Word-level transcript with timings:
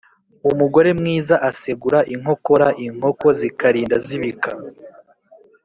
umugore 0.51 0.89
mwiza 0.99 1.35
asegura 1.49 1.99
inkokora 2.13 2.67
inkoko 2.85 3.27
zikarinda 3.39 3.95
zibika. 4.05 4.51